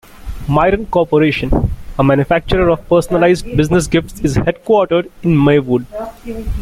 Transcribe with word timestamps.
Myron 0.47 0.87
Corporation, 0.87 1.69
a 1.99 2.03
manufacturer 2.03 2.69
of 2.71 2.89
personalized 2.89 3.45
business 3.55 3.85
gifts, 3.85 4.19
is 4.21 4.35
headquartered 4.35 5.11
in 5.21 5.37
Maywood. 5.37 5.85